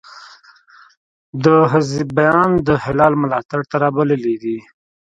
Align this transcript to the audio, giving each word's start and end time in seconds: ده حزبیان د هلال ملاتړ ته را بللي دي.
ده 1.43 1.55
حزبیان 1.71 2.51
د 2.67 2.69
هلال 2.83 3.13
ملاتړ 3.23 3.59
ته 3.69 3.75
را 3.83 3.89
بللي 3.95 4.35
دي. 4.43 4.57